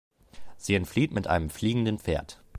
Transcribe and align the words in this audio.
Sie 0.57 0.73
entflieht 0.73 1.11
mit 1.11 1.27
einem 1.27 1.51
fliegenden 1.51 1.99
Pferd. 1.99 2.41